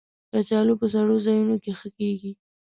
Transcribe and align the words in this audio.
کچالو 0.31 0.73
په 0.81 0.87
سړو 0.93 1.15
ځایونو 1.25 1.55
کې 1.63 1.71
ښه 1.79 1.89
کېږي 1.97 2.31